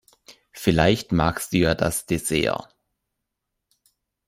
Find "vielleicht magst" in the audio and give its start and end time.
0.51-1.53